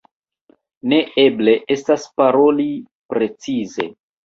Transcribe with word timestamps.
Neeble 0.93 1.53
estas 1.77 2.07
paroli 2.23 2.67
precize. 3.15 3.89